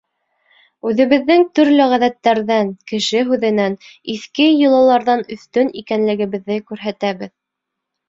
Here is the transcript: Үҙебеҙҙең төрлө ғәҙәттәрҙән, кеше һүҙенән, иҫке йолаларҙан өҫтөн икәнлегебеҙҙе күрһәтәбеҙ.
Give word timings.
Үҙебеҙҙең 0.91 1.43
төрлө 1.59 1.85
ғәҙәттәрҙән, 1.91 2.73
кеше 2.93 3.23
һүҙенән, 3.29 3.77
иҫке 4.17 4.51
йолаларҙан 4.57 5.25
өҫтөн 5.39 5.73
икәнлегебеҙҙе 5.85 6.63
күрһәтәбеҙ. 6.71 7.37